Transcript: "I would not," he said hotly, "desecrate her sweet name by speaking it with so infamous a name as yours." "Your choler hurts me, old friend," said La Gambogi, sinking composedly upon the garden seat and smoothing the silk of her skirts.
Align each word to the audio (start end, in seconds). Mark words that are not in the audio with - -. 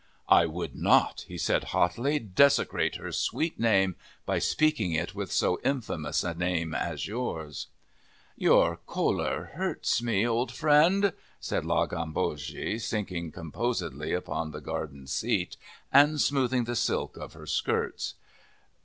"I 0.29 0.47
would 0.47 0.73
not," 0.75 1.25
he 1.27 1.37
said 1.37 1.65
hotly, 1.75 2.17
"desecrate 2.17 2.95
her 2.95 3.11
sweet 3.11 3.59
name 3.59 3.95
by 4.25 4.39
speaking 4.39 4.93
it 4.93 5.13
with 5.13 5.31
so 5.31 5.59
infamous 5.63 6.23
a 6.23 6.33
name 6.33 6.73
as 6.73 7.05
yours." 7.07 7.67
"Your 8.35 8.77
choler 8.87 9.51
hurts 9.53 10.01
me, 10.01 10.25
old 10.27 10.51
friend," 10.51 11.13
said 11.39 11.65
La 11.65 11.85
Gambogi, 11.85 12.79
sinking 12.79 13.31
composedly 13.31 14.11
upon 14.11 14.49
the 14.49 14.59
garden 14.59 15.05
seat 15.05 15.55
and 15.93 16.19
smoothing 16.19 16.63
the 16.63 16.75
silk 16.75 17.15
of 17.15 17.33
her 17.33 17.45
skirts. 17.45 18.15